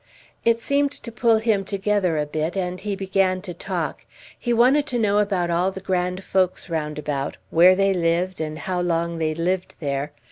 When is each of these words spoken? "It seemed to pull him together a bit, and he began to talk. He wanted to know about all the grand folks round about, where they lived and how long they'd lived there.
"It 0.43 0.59
seemed 0.59 0.91
to 0.93 1.11
pull 1.11 1.37
him 1.37 1.63
together 1.63 2.17
a 2.17 2.25
bit, 2.25 2.57
and 2.57 2.81
he 2.81 2.95
began 2.95 3.39
to 3.43 3.53
talk. 3.53 4.07
He 4.39 4.51
wanted 4.51 4.87
to 4.87 4.97
know 4.97 5.19
about 5.19 5.51
all 5.51 5.69
the 5.69 5.79
grand 5.79 6.23
folks 6.23 6.71
round 6.71 6.97
about, 6.97 7.37
where 7.51 7.75
they 7.75 7.93
lived 7.93 8.41
and 8.41 8.57
how 8.57 8.81
long 8.81 9.19
they'd 9.19 9.37
lived 9.37 9.75
there. 9.79 10.11